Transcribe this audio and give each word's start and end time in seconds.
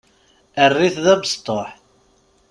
Err-it 0.63 0.95
d 1.03 1.05
abesṭuḥ. 1.13 1.69